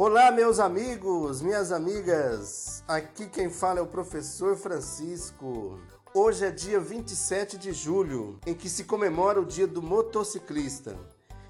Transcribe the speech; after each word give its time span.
Olá, 0.00 0.30
meus 0.30 0.60
amigos, 0.60 1.42
minhas 1.42 1.72
amigas. 1.72 2.84
Aqui 2.86 3.26
quem 3.26 3.50
fala 3.50 3.80
é 3.80 3.82
o 3.82 3.86
professor 3.88 4.56
Francisco. 4.56 5.76
Hoje 6.14 6.44
é 6.44 6.52
dia 6.52 6.78
27 6.78 7.58
de 7.58 7.72
julho, 7.72 8.38
em 8.46 8.54
que 8.54 8.68
se 8.68 8.84
comemora 8.84 9.40
o 9.40 9.44
Dia 9.44 9.66
do 9.66 9.82
Motociclista. 9.82 10.96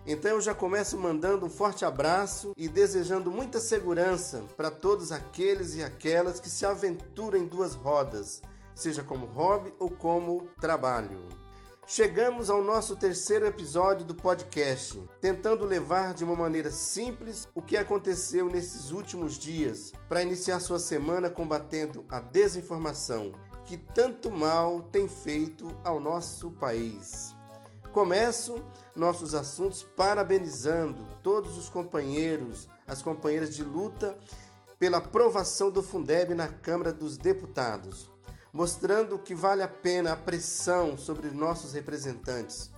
Então 0.06 0.30
eu 0.30 0.40
já 0.40 0.54
começo 0.54 0.96
mandando 0.96 1.44
um 1.44 1.50
forte 1.50 1.84
abraço 1.84 2.54
e 2.56 2.70
desejando 2.70 3.30
muita 3.30 3.60
segurança 3.60 4.42
para 4.56 4.70
todos 4.70 5.12
aqueles 5.12 5.74
e 5.74 5.84
aquelas 5.84 6.40
que 6.40 6.48
se 6.48 6.64
aventuram 6.64 7.38
em 7.38 7.46
duas 7.46 7.74
rodas, 7.74 8.40
seja 8.74 9.02
como 9.02 9.26
hobby 9.26 9.74
ou 9.78 9.90
como 9.90 10.48
trabalho. 10.58 11.47
Chegamos 11.90 12.50
ao 12.50 12.62
nosso 12.62 12.94
terceiro 12.94 13.46
episódio 13.46 14.04
do 14.04 14.14
podcast, 14.14 15.02
tentando 15.22 15.64
levar 15.64 16.12
de 16.12 16.22
uma 16.22 16.36
maneira 16.36 16.70
simples 16.70 17.48
o 17.54 17.62
que 17.62 17.78
aconteceu 17.78 18.46
nesses 18.46 18.90
últimos 18.90 19.38
dias, 19.38 19.94
para 20.06 20.22
iniciar 20.22 20.60
sua 20.60 20.78
semana 20.78 21.30
combatendo 21.30 22.04
a 22.10 22.20
desinformação 22.20 23.32
que 23.64 23.78
tanto 23.78 24.30
mal 24.30 24.82
tem 24.82 25.08
feito 25.08 25.74
ao 25.82 25.98
nosso 25.98 26.50
país. 26.50 27.34
Começo 27.90 28.62
nossos 28.94 29.34
assuntos 29.34 29.82
parabenizando 29.82 31.08
todos 31.22 31.56
os 31.56 31.70
companheiros, 31.70 32.68
as 32.86 33.00
companheiras 33.00 33.56
de 33.56 33.64
luta 33.64 34.18
pela 34.78 34.98
aprovação 34.98 35.70
do 35.70 35.82
Fundeb 35.82 36.34
na 36.34 36.48
Câmara 36.48 36.92
dos 36.92 37.16
Deputados 37.16 38.10
mostrando 38.52 39.18
que 39.18 39.34
vale 39.34 39.62
a 39.62 39.68
pena 39.68 40.12
a 40.12 40.16
pressão 40.16 40.96
sobre 40.96 41.30
nossos 41.30 41.72
representantes. 41.72 42.70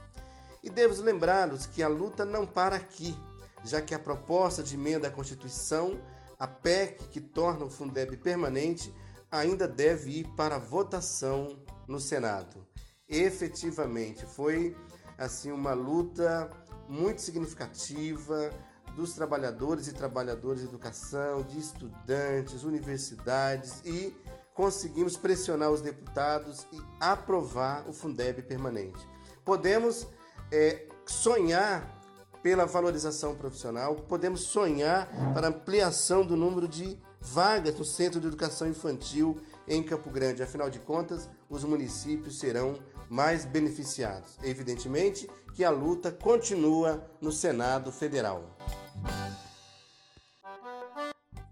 E 0.62 0.68
devo 0.68 1.00
lembrá-los 1.02 1.66
que 1.66 1.82
a 1.82 1.88
luta 1.88 2.24
não 2.24 2.46
para 2.46 2.76
aqui, 2.76 3.16
já 3.64 3.80
que 3.80 3.94
a 3.94 3.98
proposta 3.98 4.62
de 4.62 4.74
emenda 4.74 5.08
à 5.08 5.10
Constituição, 5.10 6.00
a 6.38 6.46
PEC 6.46 7.08
que 7.08 7.20
torna 7.20 7.64
o 7.64 7.70
Fundeb 7.70 8.16
permanente, 8.16 8.94
ainda 9.30 9.68
deve 9.68 10.20
ir 10.20 10.28
para 10.36 10.58
votação 10.58 11.62
no 11.86 12.00
Senado. 12.00 12.66
Efetivamente, 13.08 14.24
foi 14.26 14.76
assim 15.18 15.50
uma 15.50 15.72
luta 15.72 16.50
muito 16.88 17.20
significativa 17.20 18.50
dos 18.96 19.12
trabalhadores 19.12 19.86
e 19.86 19.92
trabalhadoras 19.92 20.60
de 20.60 20.66
educação, 20.66 21.42
de 21.42 21.58
estudantes, 21.58 22.64
universidades 22.64 23.80
e 23.84 24.14
conseguimos 24.54 25.16
pressionar 25.16 25.70
os 25.70 25.80
deputados 25.80 26.66
e 26.72 26.80
aprovar 27.00 27.88
o 27.88 27.92
Fundeb 27.92 28.42
permanente. 28.42 29.06
Podemos 29.44 30.06
é, 30.52 30.86
sonhar 31.06 31.98
pela 32.42 32.64
valorização 32.64 33.34
profissional, 33.34 33.94
podemos 33.94 34.42
sonhar 34.42 35.08
para 35.34 35.48
ampliação 35.48 36.24
do 36.24 36.36
número 36.36 36.66
de 36.66 36.98
vagas 37.20 37.78
no 37.78 37.84
Centro 37.84 38.20
de 38.20 38.26
Educação 38.26 38.66
Infantil 38.66 39.38
em 39.68 39.82
Campo 39.82 40.10
Grande. 40.10 40.42
Afinal 40.42 40.70
de 40.70 40.78
contas, 40.78 41.28
os 41.48 41.64
municípios 41.64 42.38
serão 42.38 42.78
mais 43.10 43.44
beneficiados. 43.44 44.38
Evidentemente 44.42 45.28
que 45.54 45.64
a 45.64 45.70
luta 45.70 46.10
continua 46.10 47.04
no 47.20 47.30
Senado 47.30 47.92
Federal. 47.92 48.56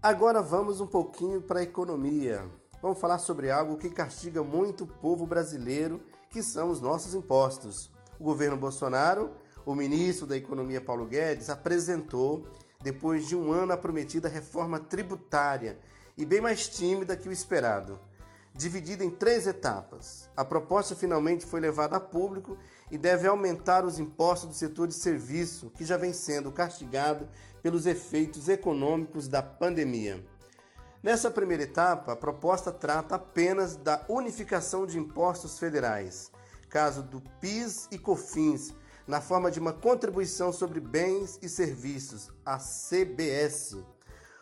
Agora 0.01 0.41
vamos 0.41 0.79
um 0.79 0.87
pouquinho 0.87 1.41
para 1.41 1.59
a 1.59 1.63
economia 1.63 2.49
vamos 2.81 2.99
falar 2.99 3.19
sobre 3.19 3.51
algo 3.51 3.77
que 3.77 3.89
castiga 3.89 4.43
muito 4.43 4.83
o 4.83 4.87
povo 4.87 5.25
brasileiro, 5.25 6.01
que 6.29 6.41
são 6.41 6.69
os 6.69 6.81
nossos 6.81 7.13
impostos. 7.13 7.91
O 8.19 8.23
governo 8.23 8.57
Bolsonaro, 8.57 9.31
o 9.65 9.75
ministro 9.75 10.25
da 10.25 10.37
Economia 10.37 10.81
Paulo 10.81 11.05
Guedes, 11.05 11.49
apresentou, 11.49 12.47
depois 12.81 13.27
de 13.27 13.35
um 13.35 13.51
ano, 13.51 13.73
a 13.73 13.77
prometida 13.77 14.29
reforma 14.29 14.79
tributária 14.79 15.77
e 16.17 16.25
bem 16.25 16.41
mais 16.41 16.67
tímida 16.67 17.15
que 17.15 17.29
o 17.29 17.31
esperado. 17.31 17.99
Dividida 18.53 19.05
em 19.05 19.09
três 19.09 19.47
etapas. 19.47 20.29
A 20.35 20.43
proposta 20.43 20.95
finalmente 20.95 21.45
foi 21.45 21.59
levada 21.59 21.95
a 21.95 21.99
público 21.99 22.57
e 22.91 22.97
deve 22.97 23.27
aumentar 23.27 23.85
os 23.85 23.99
impostos 23.99 24.49
do 24.49 24.55
setor 24.55 24.87
de 24.87 24.95
serviço, 24.95 25.69
que 25.69 25.85
já 25.85 25.95
vem 25.97 26.11
sendo 26.11 26.51
castigado 26.51 27.27
pelos 27.61 27.85
efeitos 27.85 28.49
econômicos 28.49 29.27
da 29.27 29.41
pandemia. 29.41 30.25
Nessa 31.01 31.31
primeira 31.31 31.63
etapa, 31.63 32.11
a 32.11 32.15
proposta 32.15 32.73
trata 32.73 33.15
apenas 33.15 33.77
da 33.77 34.03
unificação 34.09 34.85
de 34.85 34.99
impostos 34.99 35.57
federais, 35.57 36.29
caso 36.67 37.01
do 37.01 37.21
PIS 37.39 37.87
e 37.89 37.97
COFINS, 37.97 38.73
na 39.07 39.21
forma 39.21 39.49
de 39.49 39.61
uma 39.61 39.71
contribuição 39.71 40.51
sobre 40.51 40.81
bens 40.81 41.39
e 41.41 41.47
serviços, 41.47 42.29
a 42.45 42.57
CBS. 42.57 43.77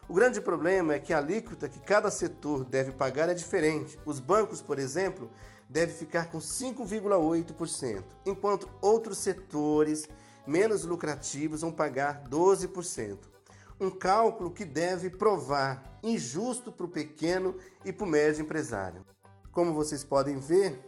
O 0.09 0.15
grande 0.15 0.41
problema 0.41 0.95
é 0.95 0.99
que 0.99 1.13
a 1.13 1.19
alíquota 1.19 1.69
que 1.69 1.79
cada 1.79 2.09
setor 2.09 2.65
deve 2.65 2.91
pagar 2.91 3.29
é 3.29 3.35
diferente. 3.35 3.99
Os 4.03 4.19
bancos, 4.19 4.59
por 4.59 4.79
exemplo, 4.79 5.29
devem 5.69 5.93
ficar 5.93 6.31
com 6.31 6.39
5,8%, 6.39 8.03
enquanto 8.25 8.67
outros 8.81 9.19
setores 9.19 10.09
menos 10.47 10.83
lucrativos 10.83 11.61
vão 11.61 11.71
pagar 11.71 12.23
12% 12.27 13.36
um 13.79 13.89
cálculo 13.89 14.51
que 14.51 14.65
deve 14.65 15.09
provar 15.09 15.99
injusto 16.03 16.71
para 16.71 16.85
o 16.85 16.89
pequeno 16.89 17.55
e 17.85 17.93
para 17.93 18.05
o 18.05 18.09
médio 18.09 18.41
empresário. 18.41 19.05
Como 19.51 19.73
vocês 19.73 20.03
podem 20.03 20.39
ver, 20.39 20.83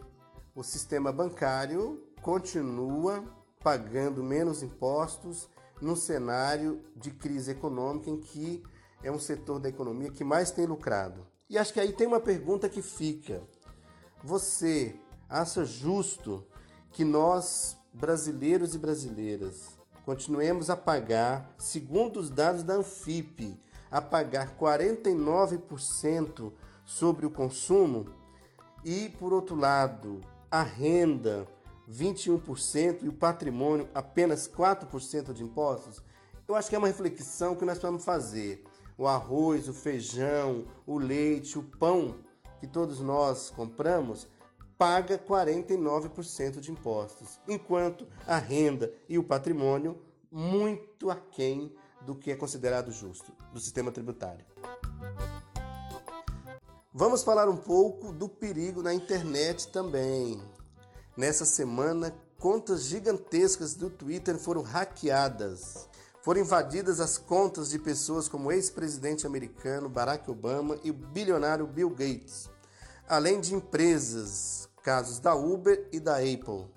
o 0.54 0.62
sistema 0.62 1.12
bancário 1.12 2.02
continua 2.22 3.24
pagando 3.62 4.22
menos 4.22 4.62
impostos 4.62 5.48
num 5.80 5.96
cenário 5.96 6.82
de 6.96 7.10
crise 7.10 7.52
econômica 7.52 8.10
em 8.10 8.20
que 8.20 8.62
é 9.02 9.10
um 9.10 9.18
setor 9.18 9.58
da 9.58 9.68
economia 9.68 10.10
que 10.10 10.24
mais 10.24 10.50
tem 10.50 10.66
lucrado. 10.66 11.26
E 11.48 11.58
acho 11.58 11.72
que 11.72 11.80
aí 11.80 11.92
tem 11.92 12.06
uma 12.06 12.20
pergunta 12.20 12.68
que 12.68 12.82
fica: 12.82 13.42
você 14.22 14.94
acha 15.28 15.64
justo 15.64 16.46
que 16.92 17.04
nós, 17.04 17.76
brasileiros 17.92 18.74
e 18.74 18.78
brasileiras, 18.78 19.79
continuemos 20.04 20.70
a 20.70 20.76
pagar, 20.76 21.54
segundo 21.58 22.18
os 22.18 22.30
dados 22.30 22.62
da 22.62 22.74
Anfip, 22.74 23.58
a 23.90 24.00
pagar 24.00 24.56
49% 24.56 26.52
sobre 26.84 27.26
o 27.26 27.30
consumo 27.30 28.06
e, 28.84 29.08
por 29.18 29.32
outro 29.32 29.56
lado, 29.56 30.20
a 30.50 30.62
renda 30.62 31.46
21% 31.90 33.02
e 33.02 33.08
o 33.08 33.12
patrimônio 33.12 33.88
apenas 33.94 34.48
4% 34.48 35.32
de 35.32 35.42
impostos? 35.42 36.02
Eu 36.46 36.54
acho 36.54 36.68
que 36.68 36.74
é 36.74 36.78
uma 36.78 36.88
reflexão 36.88 37.54
que 37.54 37.64
nós 37.64 37.78
precisamos 37.78 38.04
fazer. 38.04 38.64
O 38.98 39.06
arroz, 39.06 39.68
o 39.68 39.72
feijão, 39.72 40.66
o 40.86 40.98
leite, 40.98 41.58
o 41.58 41.62
pão 41.62 42.16
que 42.58 42.66
todos 42.66 43.00
nós 43.00 43.50
compramos 43.50 44.28
paga 44.80 45.18
49% 45.18 46.58
de 46.58 46.72
impostos, 46.72 47.38
enquanto 47.46 48.06
a 48.26 48.38
renda 48.38 48.90
e 49.06 49.18
o 49.18 49.22
patrimônio 49.22 50.00
muito 50.32 51.10
aquém 51.10 51.70
do 52.00 52.14
que 52.14 52.30
é 52.30 52.34
considerado 52.34 52.90
justo 52.90 53.30
do 53.52 53.60
sistema 53.60 53.92
tributário. 53.92 54.42
Vamos 56.94 57.22
falar 57.22 57.46
um 57.46 57.58
pouco 57.58 58.10
do 58.10 58.26
perigo 58.26 58.82
na 58.82 58.94
internet 58.94 59.68
também. 59.68 60.42
Nessa 61.14 61.44
semana, 61.44 62.14
contas 62.38 62.84
gigantescas 62.84 63.74
do 63.74 63.90
Twitter 63.90 64.38
foram 64.38 64.62
hackeadas. 64.62 65.90
Foram 66.22 66.40
invadidas 66.40 67.00
as 67.00 67.18
contas 67.18 67.68
de 67.68 67.78
pessoas 67.78 68.28
como 68.28 68.48
o 68.48 68.52
ex-presidente 68.52 69.26
americano 69.26 69.90
Barack 69.90 70.30
Obama 70.30 70.78
e 70.82 70.90
o 70.90 70.94
bilionário 70.94 71.66
Bill 71.66 71.90
Gates, 71.90 72.48
além 73.10 73.40
de 73.40 73.56
empresas 73.56 74.68
casos 74.84 75.18
da 75.18 75.34
Uber 75.34 75.88
e 75.92 75.98
da 75.98 76.18
Apple. 76.18 76.70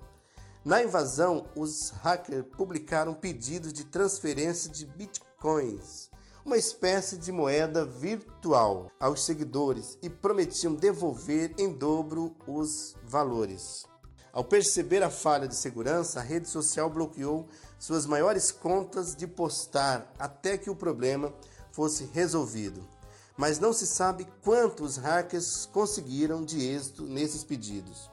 Na 0.64 0.82
invasão, 0.82 1.46
os 1.54 1.90
hackers 1.90 2.44
publicaram 2.56 3.14
pedidos 3.14 3.72
de 3.72 3.84
transferência 3.84 4.68
de 4.68 4.84
bitcoins, 4.84 6.10
uma 6.44 6.56
espécie 6.56 7.16
de 7.16 7.30
moeda 7.30 7.86
virtual, 7.86 8.90
aos 8.98 9.24
seguidores 9.24 9.96
e 10.02 10.10
prometiam 10.10 10.74
devolver 10.74 11.54
em 11.56 11.72
dobro 11.72 12.34
os 12.48 12.96
valores. 13.04 13.86
Ao 14.32 14.42
perceber 14.42 15.04
a 15.04 15.10
falha 15.10 15.46
de 15.46 15.54
segurança, 15.54 16.18
a 16.18 16.22
rede 16.24 16.48
social 16.48 16.90
bloqueou 16.90 17.46
suas 17.78 18.06
maiores 18.06 18.50
contas 18.50 19.14
de 19.14 19.28
postar 19.28 20.12
até 20.18 20.58
que 20.58 20.68
o 20.68 20.74
problema 20.74 21.32
fosse 21.70 22.06
resolvido 22.12 22.92
mas 23.36 23.58
não 23.58 23.72
se 23.72 23.86
sabe 23.86 24.26
quantos 24.42 24.96
hackers 24.96 25.66
conseguiram 25.72 26.44
de 26.44 26.64
êxito 26.64 27.02
nesses 27.04 27.42
pedidos. 27.42 28.10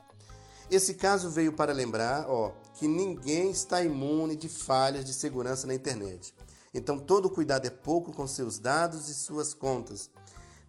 Esse 0.69 0.93
caso 0.93 1.29
veio 1.29 1.53
para 1.53 1.73
lembrar 1.73 2.29
ó, 2.29 2.53
que 2.75 2.87
ninguém 2.87 3.51
está 3.51 3.83
imune 3.83 4.35
de 4.35 4.47
falhas 4.47 5.03
de 5.03 5.13
segurança 5.13 5.67
na 5.67 5.73
internet. 5.73 6.33
Então, 6.73 6.97
todo 6.97 7.29
cuidado 7.29 7.65
é 7.65 7.69
pouco 7.69 8.13
com 8.13 8.25
seus 8.25 8.57
dados 8.57 9.09
e 9.09 9.13
suas 9.13 9.53
contas, 9.53 10.09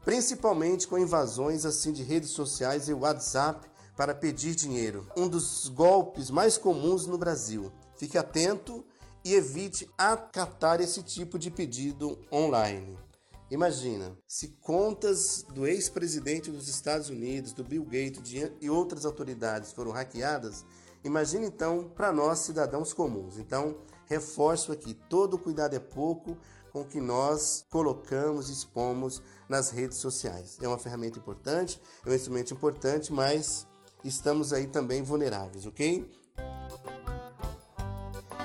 principalmente 0.05 0.89
com 0.89 0.99
invasões 0.99 1.65
assim 1.65 1.93
de 1.93 2.03
redes 2.03 2.31
sociais 2.31 2.89
e 2.89 2.93
WhatsApp 2.93 3.71
para 3.97 4.15
pedir 4.15 4.57
dinheiro, 4.57 5.07
um 5.17 5.29
dos 5.29 5.69
golpes 5.69 6.31
mais 6.31 6.59
comuns 6.59 7.07
no 7.07 7.17
Brasil. 7.17 7.71
Fique 7.97 8.19
atento 8.19 8.85
e 9.25 9.35
evite 9.35 9.89
acatar 9.97 10.81
esse 10.81 11.03
tipo 11.03 11.39
de 11.39 11.51
pedido 11.51 12.19
online. 12.33 12.99
Imagina, 13.53 14.17
se 14.27 14.49
contas 14.63 15.45
do 15.53 15.67
ex-presidente 15.67 16.51
dos 16.51 16.69
Estados 16.69 17.11
Unidos, 17.11 17.53
do 17.53 17.63
Bill 17.63 17.85
Gates 17.85 18.23
e 18.59 18.71
outras 18.71 19.05
autoridades 19.05 19.73
foram 19.73 19.91
hackeadas, 19.91 20.65
imagine 21.05 21.49
então 21.49 21.85
para 21.95 22.11
nós 22.11 22.39
cidadãos 22.39 22.95
comuns. 22.95 23.37
Então, 23.37 23.77
reforço 24.07 24.73
aqui, 24.73 24.95
todo 24.95 25.37
cuidado 25.37 25.77
é 25.77 25.79
pouco 25.79 26.35
com 26.73 26.83
que 26.83 26.99
nós 26.99 27.67
colocamos 27.69 28.49
e 28.49 28.55
expomos 28.55 29.21
nas 29.47 29.69
redes 29.69 29.99
sociais. 29.99 30.57
É 30.63 30.67
uma 30.67 30.79
ferramenta 30.79 31.19
importante, 31.19 31.79
é 32.07 32.09
um 32.09 32.15
instrumento 32.15 32.55
importante, 32.55 33.13
mas 33.13 33.67
estamos 34.03 34.55
aí 34.55 34.67
também 34.67 35.03
vulneráveis, 35.03 35.67
ok? 35.67 36.11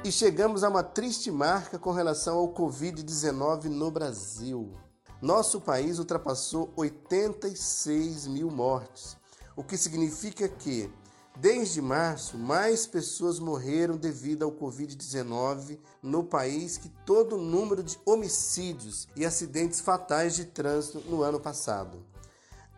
E 0.04 0.12
chegamos 0.12 0.66
a 0.66 0.70
uma 0.70 0.84
triste 0.84 1.32
marca 1.32 1.80
com 1.80 1.94
relação 1.94 2.40
ao 2.40 2.54
Covid-19 2.54 3.70
no 3.70 3.90
Brasil. 3.90 4.86
Nosso 5.22 5.60
país 5.60 6.00
ultrapassou 6.00 6.72
86 6.76 8.28
mil 8.28 8.52
mortes, 8.52 9.18
o 9.56 9.64
que 9.64 9.78
significa 9.78 10.48
que 10.48 10.92
Desde 11.40 11.84
março, 11.84 12.36
mais 12.36 12.88
pessoas 12.88 13.38
morreram 13.38 13.96
devido 13.96 14.42
ao 14.44 14.52
Covid-19 14.52 15.78
no 16.02 16.24
país 16.24 16.80
que 16.80 16.90
todo 17.06 17.36
o 17.36 17.42
número 17.42 17.84
de 17.84 17.96
homicídios 18.04 19.08
e 19.16 19.24
acidentes 19.24 19.80
fatais 19.80 20.36
de 20.36 20.46
trânsito 20.46 21.00
no 21.08 21.22
ano 21.22 21.40
passado. 21.40 22.04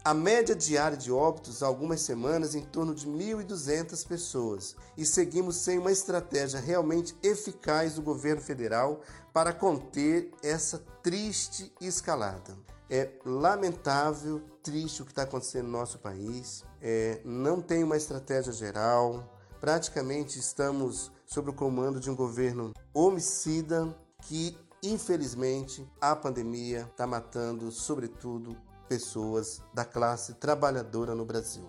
A 0.03 0.13
média 0.13 0.55
diária 0.55 0.97
de 0.97 1.11
óbitos 1.11 1.61
há 1.61 1.67
algumas 1.67 1.99
semanas 2.01 2.55
em 2.55 2.61
torno 2.61 2.95
de 2.95 3.05
1.200 3.05 4.07
pessoas 4.07 4.75
e 4.95 5.05
seguimos 5.05 5.57
sem 5.57 5.77
uma 5.77 5.91
estratégia 5.91 6.57
realmente 6.57 7.13
eficaz 7.21 7.95
do 7.95 8.01
governo 8.01 8.41
federal 8.41 9.01
para 9.33 9.51
conter 9.51 10.31
essa 10.41 10.79
triste 11.03 11.73
escalada. 11.81 12.57
É 12.89 13.11
lamentável, 13.25 14.41
triste 14.63 15.01
o 15.01 15.05
que 15.05 15.11
está 15.11 15.23
acontecendo 15.23 15.65
no 15.65 15.73
nosso 15.73 15.99
país. 15.99 16.63
É, 16.81 17.19
não 17.25 17.61
tem 17.61 17.83
uma 17.83 17.97
estratégia 17.97 18.53
geral. 18.53 19.37
Praticamente 19.59 20.39
estamos 20.39 21.11
sob 21.25 21.49
o 21.49 21.53
comando 21.53 21.99
de 21.99 22.09
um 22.09 22.15
governo 22.15 22.71
homicida 22.93 23.93
que, 24.21 24.57
infelizmente, 24.81 25.85
a 25.99 26.15
pandemia 26.15 26.87
está 26.89 27.05
matando, 27.05 27.69
sobretudo, 27.69 28.55
pessoas 28.89 29.61
da 29.73 29.85
classe 29.85 30.33
trabalhadora 30.33 31.13
no 31.13 31.23
Brasil. 31.23 31.63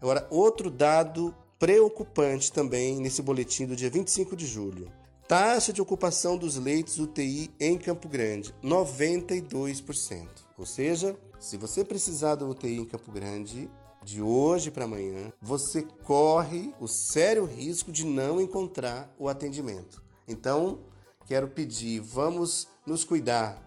Agora, 0.00 0.26
outro 0.30 0.70
dado 0.70 1.34
preocupante 1.58 2.50
também 2.50 3.00
nesse 3.00 3.20
boletim 3.20 3.66
do 3.66 3.76
dia 3.76 3.90
25 3.90 4.34
de 4.34 4.46
julho. 4.46 4.90
Taxa 5.28 5.72
de 5.72 5.82
ocupação 5.82 6.36
dos 6.36 6.56
leitos 6.56 6.98
UTI 6.98 7.50
em 7.58 7.76
Campo 7.76 8.08
Grande, 8.08 8.54
92%. 8.62 10.28
Ou 10.58 10.66
seja, 10.66 11.16
se 11.40 11.56
você 11.56 11.84
precisar 11.84 12.36
do 12.36 12.48
UTI 12.48 12.78
em 12.78 12.84
Campo 12.84 13.10
Grande, 13.10 13.70
de 14.04 14.20
hoje 14.20 14.70
para 14.70 14.84
amanhã, 14.84 15.32
você 15.40 15.82
corre 16.04 16.74
o 16.80 16.88
sério 16.88 17.44
risco 17.44 17.92
de 17.92 18.04
não 18.04 18.40
encontrar 18.40 19.14
o 19.18 19.28
atendimento. 19.28 20.02
Então, 20.26 20.80
quero 21.26 21.48
pedir, 21.48 22.00
vamos 22.00 22.68
nos 22.86 23.04
cuidar, 23.04 23.62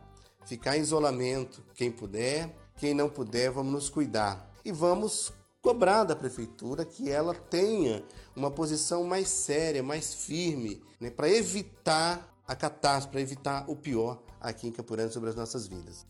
ficar 0.46 0.78
em 0.78 0.82
isolamento, 0.82 1.64
quem 1.74 1.92
puder, 1.92 2.54
quem 2.78 2.94
não 2.94 3.10
puder, 3.10 3.52
vamos 3.52 3.72
nos 3.72 3.90
cuidar. 3.90 4.52
E 4.64 4.72
vamos 4.72 5.32
cobrar 5.62 6.04
da 6.04 6.16
prefeitura 6.16 6.86
que 6.86 7.10
ela 7.10 7.34
tenha 7.34 8.04
uma 8.36 8.52
posição 8.52 9.04
mais 9.04 9.30
séria, 9.30 9.82
mais 9.82 10.14
firme, 10.14 10.82
né, 11.00 11.10
para 11.10 11.30
evitar 11.30 12.36
a 12.48 12.56
catástrofe, 12.56 13.12
para 13.12 13.22
evitar 13.22 13.66
o 13.68 13.76
pior 13.76 14.22
aqui 14.40 14.68
em 14.68 14.72
Campurano 14.72 15.12
sobre 15.12 15.30
as 15.30 15.36
nossas 15.36 15.68
vidas. 15.68 16.06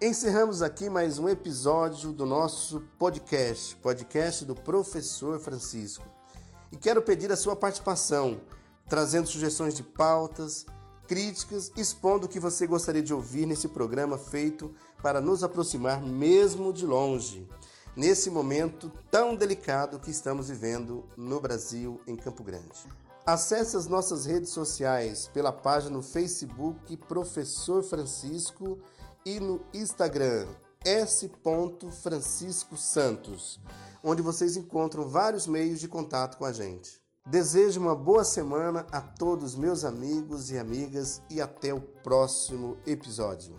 Encerramos 0.00 0.60
aqui 0.62 0.90
mais 0.90 1.18
um 1.18 1.28
episódio 1.28 2.12
do 2.12 2.26
nosso 2.26 2.80
podcast, 2.98 3.74
podcast 3.76 4.44
do 4.44 4.54
Professor 4.54 5.40
Francisco. 5.40 6.04
E 6.70 6.76
quero 6.76 7.00
pedir 7.00 7.32
a 7.32 7.36
sua 7.36 7.56
participação, 7.56 8.40
trazendo 8.88 9.26
sugestões 9.26 9.74
de 9.74 9.82
pautas, 9.82 10.66
críticas, 11.06 11.72
expondo 11.76 12.26
o 12.26 12.28
que 12.28 12.40
você 12.40 12.66
gostaria 12.66 13.02
de 13.02 13.14
ouvir 13.14 13.46
nesse 13.46 13.68
programa 13.68 14.18
feito 14.18 14.74
para 15.02 15.20
nos 15.20 15.44
aproximar 15.44 16.02
mesmo 16.02 16.72
de 16.72 16.84
longe, 16.84 17.48
nesse 17.94 18.30
momento 18.30 18.92
tão 19.10 19.34
delicado 19.34 19.98
que 19.98 20.10
estamos 20.10 20.48
vivendo 20.48 21.04
no 21.16 21.40
Brasil, 21.40 22.00
em 22.06 22.16
Campo 22.16 22.42
Grande. 22.42 22.86
Acesse 23.24 23.76
as 23.76 23.86
nossas 23.86 24.26
redes 24.26 24.50
sociais 24.50 25.28
pela 25.32 25.52
página 25.52 25.96
no 25.96 26.02
Facebook 26.02 26.96
Professor 26.96 27.82
Francisco 27.82 28.78
e 29.24 29.40
no 29.40 29.60
Instagram 29.74 30.46
S. 30.84 31.30
Francisco 32.02 32.76
Santos, 32.76 33.58
onde 34.02 34.22
vocês 34.22 34.56
encontram 34.56 35.08
vários 35.08 35.46
meios 35.46 35.80
de 35.80 35.88
contato 35.88 36.36
com 36.36 36.44
a 36.44 36.52
gente. 36.52 37.05
Desejo 37.28 37.80
uma 37.80 37.96
boa 37.96 38.22
semana 38.22 38.86
a 38.92 39.00
todos 39.00 39.56
meus 39.56 39.84
amigos 39.84 40.52
e 40.52 40.58
amigas 40.58 41.20
e 41.28 41.40
até 41.40 41.74
o 41.74 41.80
próximo 41.80 42.76
episódio. 42.86 43.58